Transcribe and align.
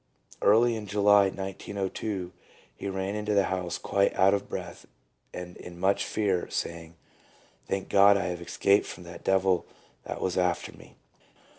Early 0.41 0.75
in 0.75 0.87
July 0.87 1.25
1902 1.25 2.31
he 2.75 2.87
ran 2.89 3.13
into 3.13 3.35
the 3.35 3.43
house 3.53 3.77
quite 3.77 4.15
out 4.15 4.33
ot 4.33 4.49
breath 4.49 4.87
and 5.31 5.55
in 5.57 5.79
much 5.79 6.05
fear, 6.05 6.49
saying," 6.49 6.95
Thank 7.69 7.87
God, 7.87 8.17
I 8.17 8.25
have 8.29 8.41
escaped 8.41 8.87
from 8.87 9.03
that 9.03 9.23
devil 9.23 9.67
that 10.05 10.19
was 10.19 10.39
after 10.39 10.71
me." 10.71 10.95